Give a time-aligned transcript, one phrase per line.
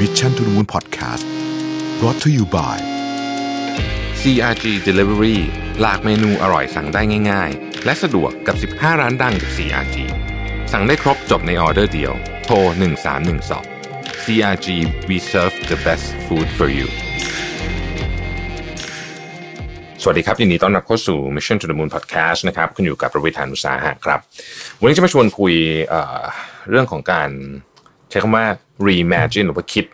[0.00, 1.24] Mission to the Moon Podcast
[2.00, 2.76] brought to you by
[4.20, 5.38] CRG Delivery
[5.80, 9.96] หลากเมนูอร่อยสั่งได้ง่าย ๆ และสะดวกกับ 15 ร้านดังจาก CRG
[10.72, 12.12] สั่งได้ครบจบในออเดอร์เดียว
[12.44, 12.56] โทร
[13.40, 14.66] 1312 CRG
[15.08, 16.88] we serve the best food for you
[20.02, 24.20] สวัสดีครับยินดีต้อนรับเข้าสู่ Mission to the Moon Podcast นะครับคุณอยู่กับประวิธานุสาหะครับ
[24.80, 25.54] วันนี้จะมาชวนคุย
[25.88, 28.46] เรื่องของการใช้คำว่า
[28.86, 29.86] reimagine หรือว่าคิด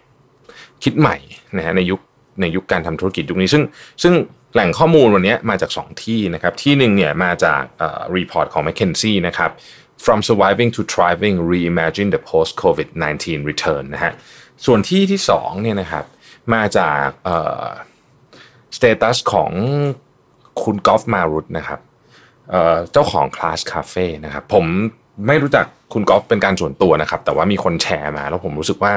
[0.82, 1.16] คิดใหม่
[1.56, 2.00] นะฮะในยุค
[2.40, 3.62] ในยุคการทำธุรกิจยุคนี้ซึ่ง
[4.02, 4.14] ซึ่ง
[4.54, 7.62] แหล่งข้อมูลวันนี้มาจาก 2 ที่นะครับ ที่หนึ่งเนี่ยมาจาก
[8.16, 9.50] report ของ McKinsey นะครับ
[10.04, 14.12] from surviving to thriving reimagine the post COVID-19 return นะฮะ
[14.66, 16.04] ส่วนที่ที่2เนี่ยนะครับ
[16.54, 17.06] มาจาก
[18.76, 19.50] status ของ
[20.62, 21.80] คุณกอล์ฟมารุตนะครับ
[22.92, 24.66] เจ้าของ Class Cafe นะครับผม
[25.26, 28.92] ไม่รู้จักคุณกอล์ฟเป็นการส่วนตัวนะครับ แต่ว่ามีคนแชร์มา แล้วผมรู้สึกว่า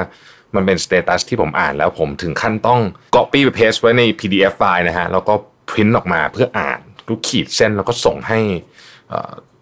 [0.55, 2.81] มันเป็น status ที่ผมอ่านแล้วผมถึงขั้นต้อง
[3.15, 5.33] copy ไป paste ไว้ใน PDF ไฟล์นะฮะแล้วก็
[5.69, 8.39] พิมพ์ออกมาเพื่ออ่านรูขีดเส้นแล้วก็ส่งให้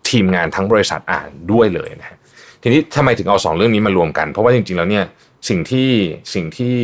[0.09, 2.17] ทีมงานทั้งบริษัทอ่านด้วยเลยนะฮะ
[2.61, 5.05] ทีนี้ทำไมถึงเอาสองเรื่องนี้มารวมกัน เพราะว่าจริงๆแล้วเนี่ย
[5.49, 5.89] สิ่งที่
[6.33, 6.75] สิ่งที่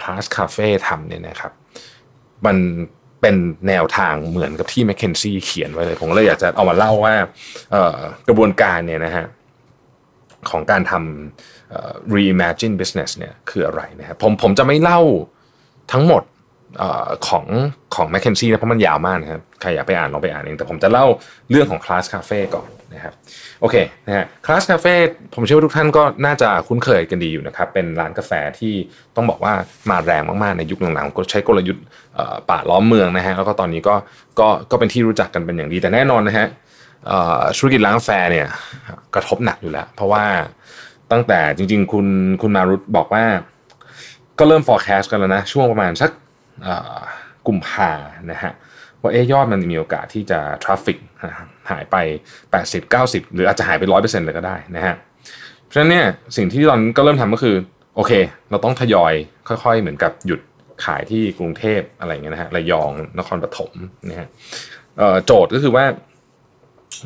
[0.00, 1.52] Class Cafe ทำเนี่ยนะครับ
[2.46, 2.56] มัน
[3.22, 3.36] เป็น
[3.68, 7.14] แนวทางเหมือนกับที่แมคเคนซี่เขียนไว้เลย ผมเลยอยากจะเอามาเล่าว่า
[8.28, 9.26] กระบวนการเนี่ยนะฮะ
[10.50, 15.00] ของการทำ reimagine business เนี่ยคืออะไรนะครับผมผมจะไม่เล่า
[15.92, 16.22] ทั้งหมด
[17.28, 17.46] ของ
[17.94, 21.06] ของ m c k เคนซี่นะเพราะมันยาวมากนะครับใครอยากไปอ่านลองไปอ่านเองแต่ผมจะเล่า
[21.50, 23.14] เรื่องของ Class Cafe ก่อนนะครับ
[23.60, 24.94] โอเคนะฮะ Class Cafe
[25.34, 28.74] ผมเชื่อว่าทุกท่านก็น่าจะคุ้นเคยกันดีอยู่นะครับเป็นร้านกาแฟที่
[29.16, 29.52] ต้องบอกว่า
[29.90, 31.84] มาแรงมากๆในยุคหลังๆก็ใช้กลยุทธ์
[32.50, 33.94] ป่าล้อมเมืองนะฮะแล้วก็ตอนนี้ก็
[34.40, 36.46] ก็ก็เป็นที่รู้จักกันเป็นอย่างดีแต่แน่นอนนะฮะ
[37.56, 38.46] ธุรกิจร้านกาแฟเนี่ย
[39.14, 40.24] กระทบหนักอยู่แล้ว เพราะว่า
[41.12, 42.06] ตั้งแต่จริงๆ คุณ
[42.42, 43.24] คุณมารุตบอกว่า
[44.38, 46.10] ก็เริ่ม forecast กันแล้วนะช่วงประมาณสัก
[47.46, 47.90] กลุ่มภา
[48.32, 48.52] นะฮะ
[49.00, 50.98] ว่าเอยอดมันมีโอกาสที่จะทราฟฟิก
[51.70, 51.96] หายไป
[52.50, 54.94] 80 90 หรืออาจจะหายไป 100%เลยก็ได้นะฮะ
[55.64, 57.56] เพราะฉะนั้นเนี่ยสิ่งที่ตอนก็เริ่มทำก็คือ
[57.96, 58.12] โอเค
[58.50, 59.14] เราต้องทยอย
[59.48, 60.40] ค่อย ๆ เหมือนกับหยุด
[60.84, 63.72] ขายที่กรุงเทพอะไรเงี้ยนะฮะระยองนครปฐม
[64.08, 64.28] นะฮะ
[65.26, 65.84] โจทย์ก็คือว่า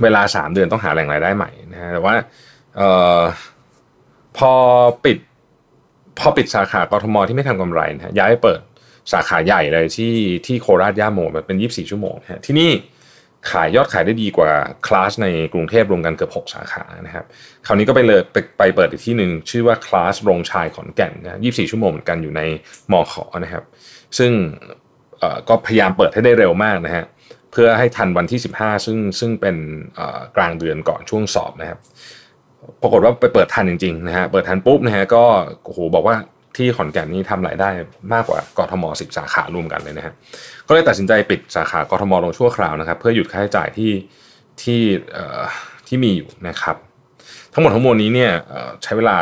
[0.03, 2.15] เวลา 3 เดือนต้องหาแหล่งรายได้ใหม่นะฮะแต่ว่า
[4.39, 4.53] พอ
[5.05, 5.19] ปิด
[6.19, 8.61] พอปิดสาขากรทมที่ไม่ทำกำไรนะย้ายไปเปิด
[9.13, 10.15] สาขาใหญ่เลยที่
[10.47, 12.73] ที่โคราชย่าโมมันเป็น 24 ชั่วโมงฮะที่นี่
[13.51, 14.51] ขายยอดขายได้ดีกว่า
[14.87, 17.25] คลาสในกรุงเทพรวมกันเกือบ6สาขานะครับ
[17.67, 22.43] คราวนี้ก็ไปเลยไปไปเปิดอีกที่หนึ่งชื่อว่าคลาสโรงชายขอนแก่นนะ24 ชั่วโมงเหมือนกันอยู่ใน
[22.93, 23.65] มอขอนะครับ
[24.19, 24.33] ซึ่ง
[25.49, 27.05] ก็พยายามเปิดให้ได้เร็วมากนะฮะ
[27.53, 29.57] เพื่อให้ทันวันที่ 15 ซึ่งซึ่งเป็น
[30.37, 31.79] กลางเดือนก่อนช่วงสอบนะครับ
[32.83, 35.25] ปรากฏว่าไปเปิดทันจริงๆนะฮะเปิดทันปุ๊บนะฮะก็
[35.65, 36.17] โอ้โหบอกว่า
[36.57, 37.69] ที่ขอนแก่นนี้ทำรายได้
[38.13, 40.15] มากกว่ากทมสิบสาขารวมกันเลยนะฮะ
[40.67, 43.93] ก็เลยตัดสินใจปิดสาขากทมลงชั่วคราวนะครับ เพื่อหยุดค่าใช้จ่ายที่
[44.63, 44.81] ที่
[45.87, 46.77] ที่มีอยู่นะครับ
[47.53, 48.33] ทั้งหมดทั้งมวลนี้เนี่ย
[48.83, 49.17] ใช้เวลา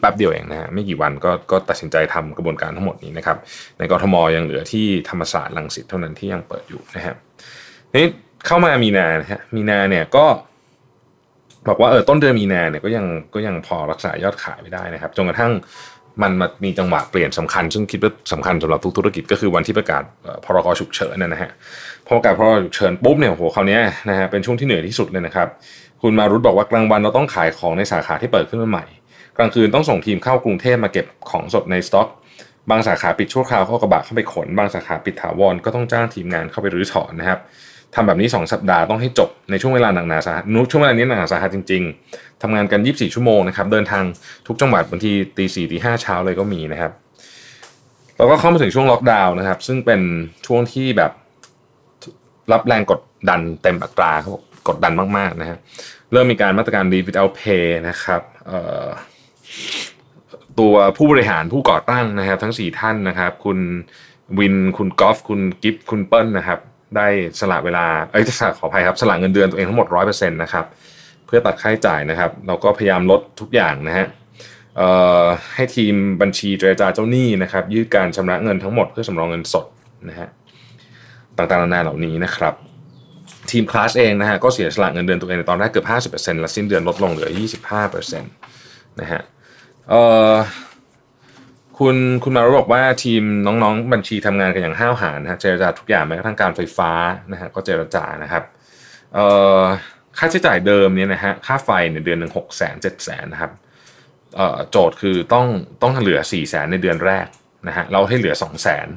[0.00, 3.36] แป๊บเดียวเองนะฮะไม่กี่วันก็ก็ตัดสินใจทำกระบวนการทั้งหมดนี้นะครับ
[3.78, 7.14] ในกรทมยังเหลือที่ธรรมศาสตร์ลังสิตเท่านั้นที่ยังเปิดอยู่นะฮะ
[7.94, 8.08] นี่
[8.46, 10.26] เข้ามามีนานะฮะมีนาเนี่ยก็
[11.68, 15.52] บอกว่าเออต้นเดือนมีนาเนี่ยก็ยังก็ยังพอรักษายอดขายไม่ได้นะครับจนกระทั่ง
[16.22, 20.02] มันมามีจังหวะเปลี่ยนสำคัญ ซึ่งคิดว่าสำคัญสำหรับทุกธุรกิจก็คือวันที่ประกาศ
[20.44, 21.50] พรกฉุกเฉินนะฮะ
[22.06, 23.78] พอประกาศพรกฉุกเฉินปุ๊บเนี่ยโหคราวนี้
[24.10, 25.48] นะฮะเป็นช่วงที่เหนื่อยที่สุดเลยนะครับ
[26.02, 28.84] คุณมารุตบอกว่ากลางวันเราต้องขายของในสาขาที่เปิดขึ้นมาใหม่
[29.36, 32.08] กลางคืนต้องส่งทีมเข้ากรุงเทพมาเก็บของสดในสต็อก
[32.70, 37.38] บางสาขาปิดชั่วคราวเข้ากระบะเข้าไปขน บางสาขาปิดถาวรก็ต้องจ้างทีมงานเข้าไปรื้อถอนนะครับ
[37.94, 44.04] ทำแบบนี้ 2 สัปดาห์ต้องให้จบในช่วงเวลาหนักหนาสาหัสช่วงเวลานี้หนักหนาสาหัสจริง ๆทำงานกัน 24 ชั่วโมงนะครับ เดินทาง
[44.46, 46.92] ทุกจังหวัดบางทีตีสี่ตีห้าเช้าเลยก็มีนะครับ
[48.16, 50.00] เราก็เข้ามาถึงช่วงล็อกดาวน์นะครับ ซึ่งเป็น
[50.46, 51.12] ช่วงที่แบบ
[52.52, 54.32] รับแรงกดดันเต็มอัตราเขา
[54.68, 55.58] กดดันมากๆนะฮะ
[56.12, 58.22] เริ่มมีการมาตรการ leave without pay นะครับ
[60.58, 63.58] ตัวผู้บริหารผู้ก่อตั้งนะครับ ทั้ง 4 ท่านนะครับ คุณ
[64.38, 66.58] วินคุณกอล์ฟคุณกิฟคุณเปิ้ลนะครับ
[66.96, 67.06] ได้
[67.40, 70.64] สละเวลาเอ้ยสละขออภัยครับสละเงินเดือนตัวเองทั้งหมดร้อยเปอร์เซ็นต์นะครับ
[71.26, 74.06] เพื่อตัดค่าใช้จ่ายนะครับเราก็พยายามลดทุกอย่างนะฮะ
[75.54, 79.66] ให้ทีมบัญชีเจรจาเจ้าหนี้นะครับยืดการชำระเงินทั้งหมดเพื่อสำรองเงินสด
[80.08, 80.28] นะฮะ
[81.36, 82.54] ต่างๆนานาเหล่านี้นะครับ
[83.50, 87.30] ทีมคลาสเองนะฮะก็เสียสละเงินเดือนตัวเองในตอนแรกเกือบ 50%และสิ้นเดือนลดลงเหลือ
[87.94, 89.20] 25%นะฮะ
[91.80, 96.90] คุณคุณมาบอกว่าทีมน้องๆ บัญชีทำงานกันอย่างห้าวหาญนะเจรจาทุกอย่างแม้กระทั่งการไฟฟ้า
[97.32, 98.44] นะฮะก็เจรจานะครับ
[99.14, 99.26] เอ่
[99.58, 99.60] อ
[100.18, 103.52] ค่าใช้จ่ายเดิมเนี่ยนะฮะค่าไฟเนี่ยเดือนหนึ่งหกแสนเจ็ดแสนนะครับ
[104.36, 105.46] เอ่อโจทย์คือต้อง
[105.82, 107.26] ต้องเหลือ4ี่แสนในเดือนแรก
[107.68, 108.88] นะฮะเราให้เหลือ2 0 0แสน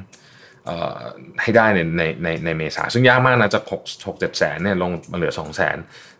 [0.66, 0.98] เอ่อ
[1.42, 5.76] ให้ได้ในในในในเมษาซึ่งยากมากนะจากหกหกเจ็ดแสนเนี่ยลงมาเหลือ2 0 0แสน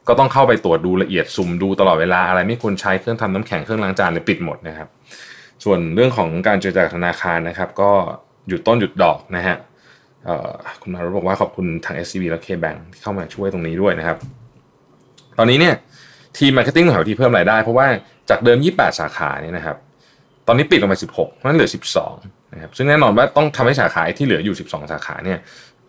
[0.09, 4.89] ก็ต้องเข้าไปตรวจดูละเอียดซุ่มดูตลอดเวลาอะไรไม่ควรใช้เครื่องทำน้ำแข็งเครื่องล้างจานเลยปิดหมดนะครับ
[5.65, 7.91] ส่วนเรื่องของการเจรจาธนาคารนะครับ ก็
[8.49, 9.57] หยุดต้นหยุดดอกนะฮะ
[10.83, 14.17] คุณมารุตบอกว่าขอบคุณทาง SCB และ KBank ที่เข้ามาช่วยตรงนี้ด้วยนะครับ
[15.39, 15.75] ตอนนี้เนี่ย
[16.39, 17.87] ทีม marketing ของเราที่เพิ่มรายได้ เพราะว่า
[18.31, 19.77] จากเดิม 28 สาขาเนี่ยนะครับ
[20.47, 21.71] ตอนนี้ปิดลงไป 16นั้นเหลือ
[22.11, 25.39] 12นะครับซึ่งแน่นอนว่าต้องทำให้สาขาที่เหลืออยู่ 12 สาขาเนี่ย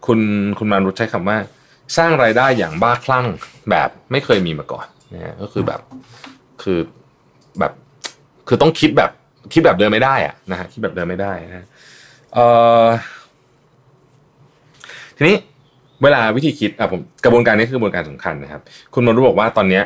[0.06, 0.20] คุณ
[0.60, 1.38] คุณมารุตใช้คำว่า
[1.98, 3.26] สร้างรายได้อย่างบ้าคลั่ง
[3.70, 5.82] แบบไม่เคยมีมาก่อนนะก็คือแบบ
[6.62, 6.80] คือ
[7.60, 7.72] แบบ
[8.48, 9.12] คือต้องคิดแบบ
[9.54, 11.68] คิดแบบเดิมไม่ได้อะนะฮะคิดแบบเดิมไม่ได้นะ
[12.34, 12.46] เอ่
[12.84, 12.86] อ
[15.18, 15.38] ทีนี้
[16.04, 18.62] เวลาวิธีคิดอะผมกระบวนการนี้คือกระบวนการสำคัญนะครับ
[18.94, 19.84] คุณมารู้บอกว่าตอนเนี้ย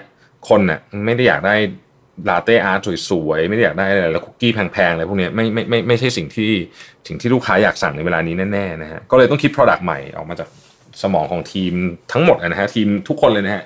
[0.50, 1.56] คนน่ะไม่ได้อยากได้
[2.29, 6.51] ลาเต้อาร์ตสวยๆ ไม่ได้อยากได้อะไรแล้วคุกกี้แพงๆอะไรพวกนี้ไม่ไม่ไม่ไม่ใช่สิ่งที่
[7.07, 10.50] สิ่งที่ลูกค้าอยากสั่งในเวลานี้แน่ๆนะฮะก็เลยต้องคิด Product ใหม่ออกมาจาก
[11.01, 11.73] สมองของทีม
[12.12, 13.63] ทั้งหมดนะฮะทีมทุกคนเลยนะฮะ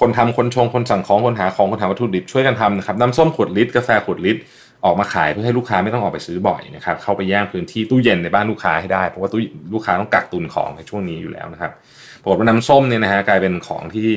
[0.00, 4.40] คนทำคนชงคนสั่งของคนหาของคนหาวัตถุดิบช่วยกันทำนะครับน้ำส้มขวดลิตรกาแฟขวดลิตร
[4.84, 9.40] ออกมาขายเพื่อให้ลูกค้าไม่ต้องออกไปซื้อบ่อยนะครับเข้าไปแย่งพื้นที่ตู้เย็นในบ้านลูกค้าให้ได้เพราะว่าตู้
[9.74, 11.72] ลูกค้าต้องกักตุนของในช่วงนี้อยู่แล้วนะครับ
[12.20, 14.08] ปรากฏว่าน้ำส้มเนี่ยนะฮะกลายเป็นของที่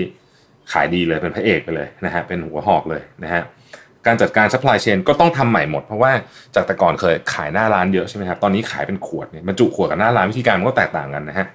[0.71, 3.41] ขายดีเลยเป็นพระเอกไปเลยนะฮะเป็นหัวหอกเลยนะฮะ
[4.05, 6.11] การจัดการ supply chain ก็ต้องทำใหม่หมด เพราะว่า
[6.55, 11.45] จากแต่ก่อนเคยขายหน้าร้านเยอะใช่ไหมครับตอนนี้ขายเป็นขวดเนี่ยบรรจุขวดกับหน้าร้านวิธีการมันก็แตกต่างกันนะฮะ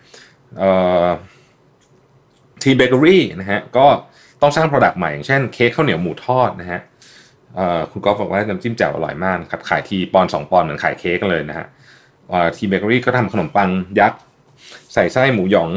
[2.63, 3.87] ทีมเบเกอรี่นะฮะก็
[4.43, 6.81] ต้องสร้าง Product ใหม่อย่างเช่นเค้กข้าวเหนียวหมูทอดนะฮะ
[7.91, 11.67] คุณกอล์ฟบอกว่าน้ำจิ้มแจ่วอร่อยมากครับขายทีปอนด์สองปอนด์เหมือนขายเค้กเลยนะฮะ
[12.57, 13.71] ทีมเบเกอรี่ก็ทำขนมปัง
[14.01, 14.21] ยักษ์
[14.93, 15.71] ใส่ไส้หมูหยอง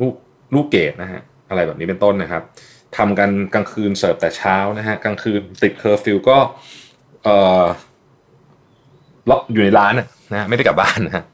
[0.00, 0.14] ลูก
[0.54, 2.42] ลูกเกดนะฮะอะไรแบบนี้เป็นต้นนะครับ
[2.96, 6.38] ทำกันกลางคืนเสิร์ฟแต่เช้านะฮะกลางคืนติดเคอร์ฟิวก็
[7.24, 7.64] เอ่อ
[9.30, 9.94] ล็อกอยู่ในร้าน
[10.30, 11.24] นะฮะไม่ได้กลับบ้านนะฮะ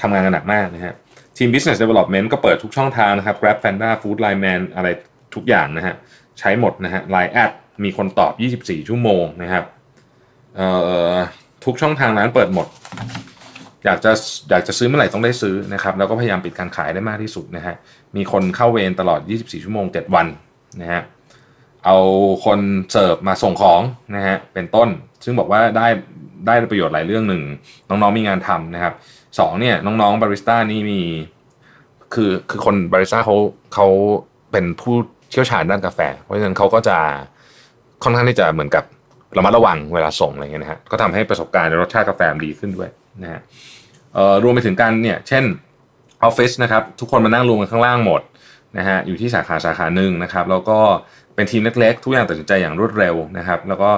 [0.00, 0.94] ทำงานกันหนักมากนะฮะ
[1.36, 4.88] ทีม Business Development ก็เปิดทุกช่องทางนะครับ Grab Panda Food Line Man อะไร
[5.34, 5.94] ทุกอย่างนะฮะ
[6.38, 7.52] ใช้หมดนะฮะ Line แอด
[7.84, 9.64] มีคนตอบ 24 ชั่วโมงนะครับ
[11.64, 12.66] ทุกช่องทางร้านเปิดหมด
[13.84, 14.12] อยากจะ
[14.50, 17.74] อยากจะซื้อเมื่อไหร่ต้องได้ซื้อนะครับ แล้วก็พยายามปิดการขายได้มากที่สุดนะฮะ
[18.16, 20.26] มีคนเข้าเวรตลอด 24 ชั่วโมง 7 วัน
[20.80, 21.02] นะฮะ
[21.84, 21.96] เอา
[22.44, 22.60] คน
[22.90, 23.80] เสิร์ฟมาส่งของ
[24.16, 24.88] นะฮะเป็นต้น
[25.24, 25.86] ซึ่งบอกว่าได้
[26.46, 27.42] ได้ประโยชน์หลายเรื่องหนึ่ง
[27.88, 28.94] น้องๆมีงานทำนะครับ
[29.38, 31.00] สองเนี่ยน้องๆบาริสต้านี่มี
[32.14, 33.36] คือคือคนบาริสต้าเขา
[33.74, 33.86] เขา
[34.52, 34.94] เป็นผู้
[35.30, 36.98] เชี่ยวชาญด้านกาแฟ เพราะฉะนั้นเขาก็จะ
[38.02, 38.84] ค่อนข้างที่จะเหมือนกับ
[39.36, 42.88] ระมัดระวังเวลาส่งอะไรเงี้ยนะฮะก็ทำให้ประสบการณ์รสชาติกาแฟดีขึ้นด้วย
[43.22, 43.40] นะฮะ
[44.42, 45.44] รวมไปถึงการเนี่ยเช่น
[46.24, 48.22] ออฟฟิศนะครับทุกคนมานั่งรวมกันข้างล่างหมด
[48.78, 50.78] นะฮะอยู่ที่สาขาสาขาหนึ่งนะครับแล้วก็
[51.34, 53.90] เป็นทีมเล็กๆ ทุกอย่างตัดสินใจอย่างรวดเร็วนะครับ แล้วก็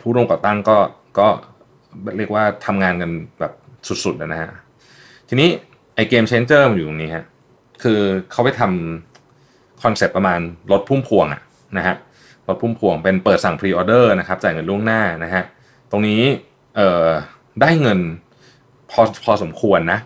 [0.00, 0.78] ผู้ร่วมก่อตั้งก็
[1.18, 1.28] ก็
[2.16, 3.52] เรียกว่าทำงานกันแบบ
[4.04, 4.50] สุดๆนะฮะ
[5.28, 5.48] ทีนี้
[5.94, 7.24] ไอ game changer มันอยู่ตรงนี้ฮะ
[7.82, 7.98] คือ
[8.32, 10.40] เขาไปทำ concept ประมาณ
[10.72, 11.40] รถพุ่มพวงอะ
[11.76, 11.94] นะฮะ
[12.48, 15.44] รถพุ่มพวงเป็นเปิดสั่ง pre-order นะครับจ่ายเงินล่วงหน้านะฮะ
[15.90, 16.22] ตรงนี้
[16.76, 17.08] เอ่อ
[17.60, 17.98] ได้เงิน
[18.90, 19.98] พอพอสมควรนะ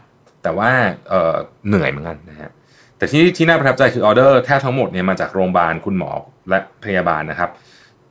[0.43, 0.71] แต่ว่า
[1.09, 1.35] เอ่อ
[1.67, 2.51] เหนื่อยเหมือนกันนะฮะ
[2.97, 6.11] แต่ที่ที่น่าประทับใจคือออเดอร์แทบทั้งหมดเนี่ยมาจากโรงพยาบาลคุณหมอ
[6.49, 7.51] และพยาบาลนะครับ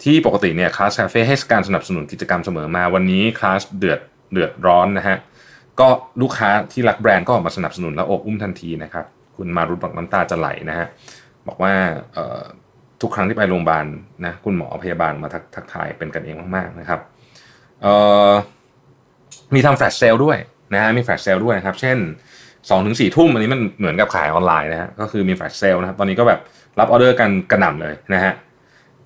[0.03, 3.99] ที่ปกติเนี่ยคลาสคาเฟ่ให้การสนับสนุนกิจกรรมเสมอมาวันนี้คลาสเดือด
[4.31, 5.17] เดือดร้อนนะฮะ
[5.79, 5.87] ก็
[6.21, 9.05] ลูกค้าที่รักแบรนด์ก็ออกมาสนับสนุนและอบอุ้มทันทีนะครับ
[9.37, 10.87] คุณมารุตบอกน้ำตาจะไหลนะฮะ
[11.47, 11.73] บอกว่า
[13.01, 13.85] ทุกครั้งที่ไปโรงพยาบาล
[14.25, 16.99] นะคุณหมอพยาบาลมาทักทักทายเป็นกันเองมากๆนะครับ
[19.53, 20.37] มีทำ flash sale ด้วย
[20.73, 21.97] นะฮะมี flash sale ด้วยนะครับ เช่น
[22.69, 26.39] สองถึงสี่ทุ่มอันนี้มันเหมือนกับขายออนไลน์นะฮะก็คือมี flash sale นะครับ ตอนนี้ก็แบบ
[26.79, 28.33] รับออเดอร์กันกระหน่ำเลยนะฮะ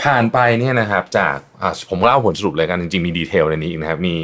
[0.03, 1.35] ผ่านไปเนี่ยนะครับจาก
[1.89, 4.15] ผมเล่าผลสรุปเลยกันจริงๆมี detail ในนี้นะครับมี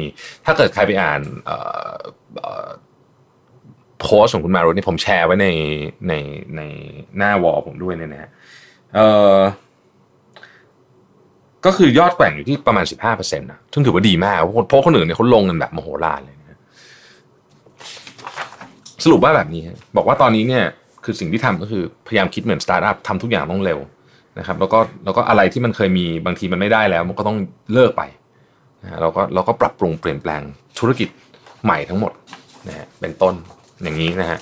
[0.44, 1.20] ถ้าเกิดใครไปอ่าน
[4.00, 5.48] โพสของคุณมารุนี่ผมแชร์ไว้ใน
[6.08, 6.12] ใน
[6.56, 6.62] ใน
[7.18, 8.30] หน้า wall ผมด้วยเนี่ยนะฮะ
[8.94, 9.00] เอ
[9.36, 9.38] อ
[11.66, 16.58] ก็คือยอดแกว่งอยู่ที่ประมาณ 15%นะซึ่งถือว่าดีมาก เพราะคนอื่นเนี่ยเขาลงกันแบบมโหฬารเลยนะ
[19.04, 19.62] สรุปว่าแบบนี้
[19.96, 20.64] บอกว่าตอนนี้เนี่ย
[21.04, 23.78] คือสิ่งที่ทำก็คือพยายามคิดเหมือนสตาร์ทอัพทำทุกอย่างต้องเร็ว
[24.38, 27.36] นะครับ แล้วก็แล้วก็อะไรที่มันเคยมีบางทีมันไม่ได้แล้ว มันก็ต้อง
[27.72, 28.02] เลิกไป
[28.82, 30.42] นะเราก็เราก็ปรับปรุงเปลี่ยนแปลง
[30.78, 31.08] ธุรกิจ
[31.64, 32.12] ใหม่ทั้งหมด
[32.68, 33.34] นะฮะเป็นต้น
[33.82, 34.38] อย่างนี้นะฮะ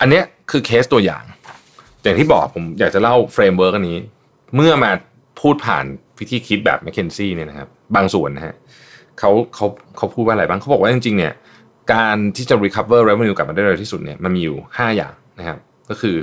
[0.00, 0.20] อันนี้
[0.50, 1.24] คือเคสตัวอย่าง
[2.02, 3.98] อย่างที่บอกผมอยากจะเล่า framework อันนี้
[4.56, 4.92] เมื่อมา
[5.40, 5.84] พูดผ่าน
[6.18, 8.54] วิธีคิดแบบ McKinsey เนี่ยนะครับ บางส่วนนะฮะ
[9.18, 9.66] เขาเขา
[9.96, 11.32] เขาพูดว่าอะไรบ้างเขาบอกว่าจริงๆเนี่ย
[11.92, 15.58] การที่จะ recover revenue กลับมาได้เร็วที่สุดเนี่ยมันมีอยู่ 5 อย่างนะครับ
[15.90, 16.16] ก็คือ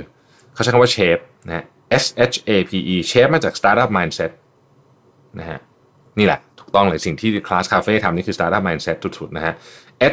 [0.54, 1.64] เขาใช้คำว่า shape นะฮะ
[2.02, 4.30] S H A P E shape มาจาก startup mindset
[5.38, 5.58] นะฮะ
[6.18, 9.54] นี่แหละ ถูกต้องเลยสิ่งที่ Class Cafe ทำนี่คือ Startup Mindset สุดๆนะฮะ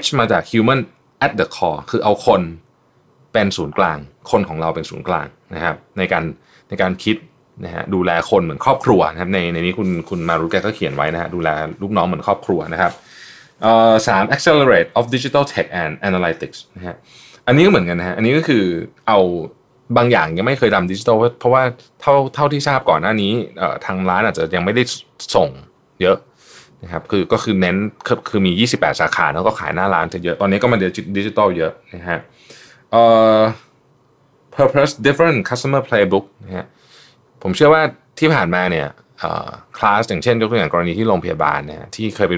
[0.02, 0.80] H มาจาก Human
[1.26, 2.42] at the core คือเอาคน
[3.34, 3.98] เป็นศูนย์กลาง
[4.32, 6.24] คนของเราเป็นศูนย์กลาง นะครับในการ
[6.70, 7.18] ในการคิด
[7.66, 11.50] นะฮะดูแลคนเหมือนครอบครัวนะครับในในนี้คุณคุณมารุแกก็เขียนไว้นะฮะดูแล
[11.82, 12.92] ลูกน้องเหมือนครอบครัวนะครับ
[13.62, 16.96] เอ่อสาม accelerate of digital tech and analytics นะฮะ
[17.48, 18.64] อันนี้ก็เหมือนกันนะฮะอันนี้ก็คือ
[19.08, 19.20] เอา
[19.98, 21.64] บางอย่างยังไม่เคยทำดิจิทัลเพราะว่า
[22.02, 23.32] เท่าเท่าที่ทราบก่อนหน้านี้
[23.86, 24.84] ทางร้านอาจจะยังไม่ได้
[25.36, 25.50] ส่ง
[26.02, 26.18] เยอะ
[26.84, 27.78] นะครับคือก็คือเน้น
[28.08, 30.78] คือคือมี 28 สาขาแล้วก็ขายหน้าร้านจะเยอะ ตอนนี้ก็มา
[31.18, 32.20] ดิจิทัลเยอะนะฮะ
[32.92, 33.04] เอ่
[33.38, 33.40] อ
[34.58, 36.66] purpose different customer playbook นะฮะ
[37.44, 37.82] ผมเชื่อว่า
[38.20, 38.88] ที่ผ่านมาเนี่ย
[39.78, 42.34] คลาสอย่างเช่นยกตัวอย่างกรณีที่โรงพยาบาลเนี่ยที่เคยไป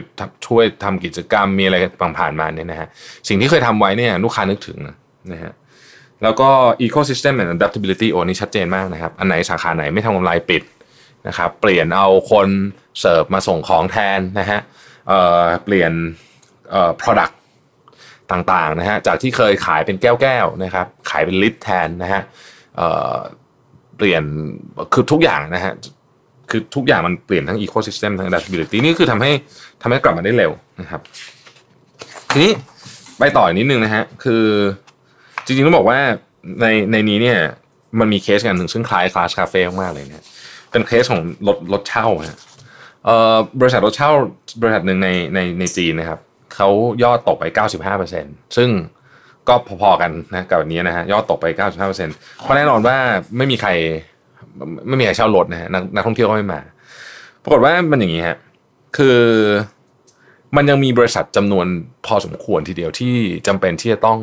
[0.47, 2.87] ช่วยทำกิจกรรมมีอะไรบางผ่านมาเนี่ยนะฮะ
[3.27, 4.77] สิ่งที่เคยทำไว้เนี่ยลูกค้านึกถึง
[5.33, 5.53] นะฮะ
[6.23, 6.49] แล้วก็
[6.85, 10.63] ecosystem and adaptability โอ้นี่ชัดเจนมากนะครับ อันไหนสาขาไหนไม่ทำกำไรปิด
[11.27, 12.49] นะครับเปลี่ยนเอาคน
[12.99, 14.59] เสิร์ฟมาส่งของแทนนะฮะ
[15.07, 15.91] เเปลี่ยน
[17.01, 17.33] product
[18.31, 22.21] ต่างๆนะฮะจากที่เคยขายเป็นแก้วๆนะครับขายเป็นลิตรแทนนะฮะ
[22.77, 24.23] เเปลี่ยน
[24.93, 25.73] คือทุกอย่างนะฮะ
[26.49, 29.31] คือทุกอย่างมันเปลี่ยนทั้ง ecosystem ทั้ง adaptability นี่คือทำให้
[29.81, 31.01] ทำให้กลับมาได้เร็วนะครับ
[32.31, 32.51] ทีนี้
[33.19, 34.43] ไปต่ออีกนิดนึงนะฮะคือ
[35.45, 35.99] จริงๆต้องบอกว่า
[36.61, 37.39] ในในนี้เนี่ย
[37.99, 40.25] มันมีเคสกันหนึ่งซึ่งคล้ายคลาสคาเฟ่มากๆเลยเนะ
[40.71, 42.37] เป็นเคสของรถรถเช่าฮะ
[43.05, 44.11] เอ่อบริษัทรถเช่า
[44.61, 46.19] บริษัทหนึ่งในในในจีนนะครับ
[46.61, 46.71] เขา
[47.03, 47.45] ยอดตกไป
[48.05, 48.69] 95%ซึ่ง
[49.47, 51.45] ก็พอๆกันนะกับวันนี้นะฮะยอดตกไป
[51.77, 52.95] 95%เพราะแน่นอนว่า
[53.37, 53.69] ไม่มีใคร
[54.87, 56.61] ไม่มีใครเช่ารถนะฮะนักนักท่องเที่ยวก็ไม่มา
[57.43, 58.37] ปรากฏว่ามันอย่างนี้ฮะ
[58.97, 59.19] คือ
[60.55, 61.65] มันยังมีบริษัทจำนวน
[62.05, 63.13] พอสมควรทีเดียวที่
[63.47, 64.19] จำเป็นที่จะต้อง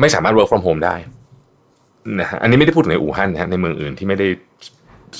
[0.00, 0.96] ไม่สามารถ work from home ได้
[2.20, 4.28] นะฮะอันนี้ไม่ได้พูดถึงในอู่ฮั่นนะฮะในเมืองอื่นที่ไม่ได้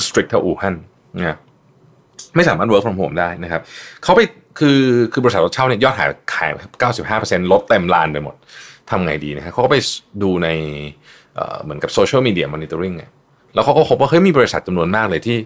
[0.07, 0.75] strict เท่าอู่ฮั่น
[1.19, 1.38] นะ
[2.37, 3.62] ไม่สามารถ work from home ได้นะครับ
[4.05, 4.21] เขาไป
[4.59, 4.81] คือ
[5.13, 6.51] คือบริษัทรถเช่าเนี่ยยอดขายขาย
[7.21, 8.35] 95%ลดเต็มลานไปหมด
[8.91, 9.77] ทำไงดีนะฮะเขาก็ไป
[10.23, 10.49] ดูใน
[11.63, 13.11] เหมือนกับโซเชียลมีเดียมอนิเตอร์ริงเนี่ย
[13.55, 15.39] แล้วเขาก็พบว่าเฮ้ยมีบริษัทจำนวนมากเลยที่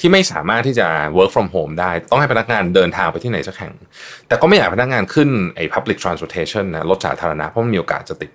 [0.00, 3.74] ที่ไม่สามารถที่จะ work from home ได้ ต้องให้พนักงานเดินทางไปที่ไหนสักแห่ง
[4.28, 8.30] แต่ก็ไม่อยากพนักงานขึ้นไอ้ public transportation นะรถสาธารณะเพราะมันมีโอกาสจะติด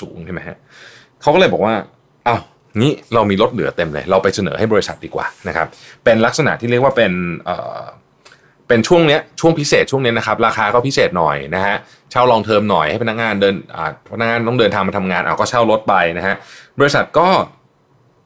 [0.00, 0.56] สูงใช่ไหมฮะ
[1.22, 1.74] เขาก็เลยบอกว่า
[2.24, 2.36] เอา้า
[2.82, 5.66] นี้เรามีรถเหลือเต็มเลย เราไปเสนอให้บริษัทดีกว่านะครับ
[6.04, 7.12] เป็นลักษณะที่เรียกว่าเป็น
[8.70, 11.76] เป็นช่วงเนี้ยช่วงพิเศษช่วงนี้นะครับราคาก็พิเศษหน่อยนะฮะ
[12.10, 16.34] เช่าลองเทอมหน่อยให้พนักงานเดินอ่าพนักงานต้องเดินทางมาทำงานเอาก็เช่ารถไปนะฮะ
[16.80, 17.28] บริษัทก็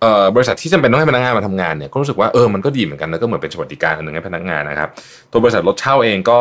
[0.00, 4.90] เอ่อบริษัทที่จำเป็นต้องให้พนักงานมาทำงานเนี่ยก็รู้สึกว่าเออมันก็ดีเหมือนกันนะก็เหมือนเป็นสวัสดิการอันหนึ่งให้พนักงานนะครับ
[5.30, 6.38] ตัวบริษัทรถเช่าเองก็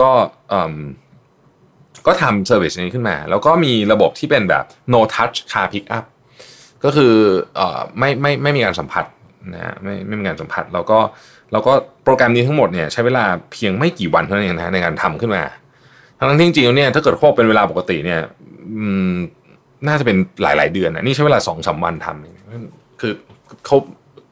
[0.00, 0.10] ก็
[0.48, 0.74] เอ่อ
[2.06, 6.04] ก็ทำเซอร์วิสนี้ขึ้นมา แล้วก็มีระบบที่เป็นแบบ no touch car pick up
[6.84, 7.14] ก็คือ
[7.56, 9.04] เอ่อไม่ไม่ไม่มีการสัมผัส
[9.54, 10.98] นะฮะไม่ไม่มีการสัมผัสแล้วก็
[11.54, 11.72] แล้วก็
[12.04, 15.42] โปรแกรมนี้ทั้งหมดเนี่ยใช้เวลาเพียงไม่กี่วันเท่านั้นเองนะในการทำขึ้นมา
[16.18, 18.20] ทั้งที่จริงๆเนี่ยถ้าเกิดพวกเป็นเวลาปกติเนี่ย
[19.88, 23.12] น่าจะเป็นหลาย ๆ เดือนนะนี่ใช้เวลาสองสามวันทำคือ
[23.66, 23.76] เขา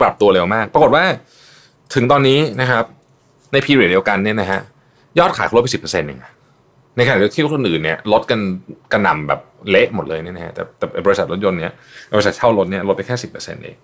[0.00, 1.04] ปรับตัวเร็วมาก ปรากฏว่า
[1.94, 2.84] ถึงตอนนี้นะครับ
[3.52, 4.60] ใน period เดียวกันเนี่ยนะฮะ
[5.18, 6.20] ยอดขายลดไปสิบเปอร์เซ็นต์เอง
[6.96, 8.40] ในขณะที่คนอื่นเนี่ยลดกัน
[8.92, 11.74] กระหน่ำแบบเละหมดเลยเนี่ยนะฮะแต่แต่บริษัทรถยนต์เนี่ย
[12.16, 13.76] บริษัทเช่ารถเนี่ยลดไปแค่สิบเปอร์เซ็นต์เอง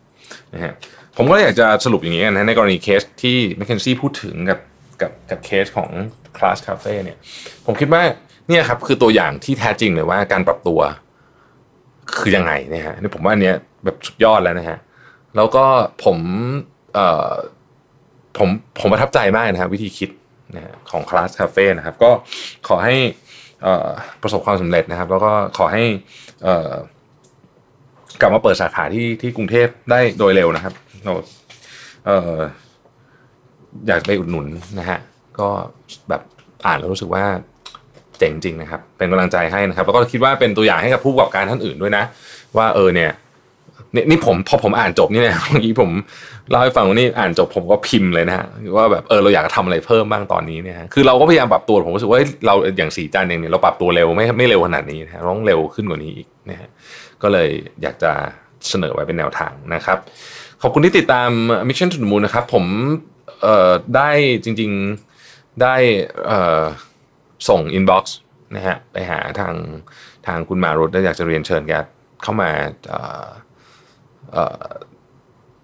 [0.55, 0.73] นะฮะ
[1.17, 4.61] ผมก็อยากจะสรุปอย่างนี้กันนะในกรณีเคสที่ McKinsey พูดถึงกับ
[5.03, 5.91] กับกับเคสของ
[6.37, 7.19] Class Cafe เนี่ย
[7.67, 8.03] ผมคิดว่า
[8.49, 10.81] เนี่ยครับคือตัวอย่างที่แท้จริงเลยว่าการปรับตัว
[12.19, 14.79] คือยังไงนะฮะนี่ผมว่าอันเนี้ยแบบสุดยอดแล้วนะฮะ
[15.37, 15.65] แล้วก็
[16.05, 16.19] ผม
[16.95, 17.33] เอ่อ
[18.39, 18.49] ผม
[18.81, 20.11] ผมประทับใจมากนะฮะวิธีคิด
[20.55, 22.11] นะของคลาสคาเฟ่นะครับก็
[22.69, 22.97] ขอให้
[24.23, 25.85] ประสบความสำเร็จนะครับ แล้วก็ขอให้
[28.21, 30.75] กลับมาเปิดสาขาที่ที่กรุงเทพได้โดยเร็วนะครับ
[31.05, 31.13] เรา
[32.07, 32.39] เออ
[33.87, 34.47] อยากไปอุดหนุน
[34.79, 34.99] นะฮะ
[35.39, 35.49] ก็
[36.09, 36.23] แบบ
[36.67, 37.25] อ่านแล้วรู้สึกว่า
[38.19, 42.05] เจ๋งจริงนะครับ เป็นกำลังใจให้นะครับ แล้วก็คิดว่าเป็นตัวอย่างให้กับผู้ประกอบการท่านอื่นด้วยนะ
[42.57, 43.11] ว่าเออเนี่ย
[43.95, 45.91] นี่นี่ผมพอผมอ่านจบนี่เนี่ยเมื่อกี้ผม
[46.51, 48.47] เล่าให้ฟังว่านี่อ่านจบผมก็พิมพ์เลยนะฮะ
[48.77, 56.69] ว่าแบบเออเราอยากทำอะไรเพิ่มบ้างตอนนี้เนี่ยคือเราก็พยายามปรับตัวผมรู้สึกว่าเราอย่างสีจันเองเนี่ยเราปรับตัวเร็วไม่ไม่เร็วขนาดนี้นะต้องเร็วขึ้นกว่านี้อีกนะฮะ
[57.23, 57.51] ก็เลย
[57.83, 58.13] อยากจะ
[58.69, 59.99] เสนอไว้เป็นแนวทางนะครับ
[60.63, 61.31] ขอบคุณที่ติดตาม
[61.69, 62.65] Mission to the Moon นะครับ ผม
[63.97, 64.11] ได้
[64.45, 65.75] จริงๆได้
[66.27, 66.63] เอ่อ
[67.49, 68.05] ส่ง inbox
[68.57, 69.55] นะฮะไปหาทาง
[70.27, 71.73] ทางคุณมารุตและอยากจะเรียนเชิญแก
[72.23, 72.51] เข้ามา
[72.89, 74.35] เเ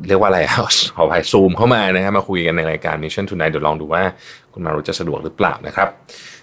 [0.08, 0.40] เรียกว่าอะไร
[0.96, 4.02] ขออภัยซูมเข้ามานะครับมาคุยกันในรายการ Mission Tonight เดี๋ยวลองดูว่า
[4.52, 5.88] คุณมารุจะสะดวกหรือเปล่านะครับ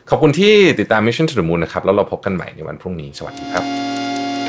[0.10, 4.01] ขอบคุณที่ติดตาม Mission to the Moon นะครับ แล้วเราพบกันใหม่ในวันพรุ่งนี้ สวัสดีครับ